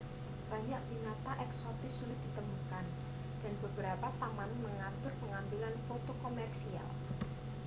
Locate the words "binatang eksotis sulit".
0.91-2.17